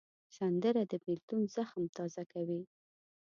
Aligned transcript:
سندره 0.37 0.81
د 0.91 0.93
بېلتون 1.03 1.41
زخم 1.55 1.83
تازه 1.97 2.23
کوي 2.31 2.61